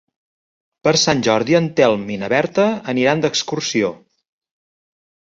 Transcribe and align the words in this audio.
Per 0.85 0.91
Sant 1.01 1.19
Jordi 1.25 1.57
en 1.59 1.67
Telm 1.79 2.07
i 2.13 2.17
na 2.21 2.29
Berta 2.33 2.65
aniran 2.93 3.21
d'excursió. 3.25 3.91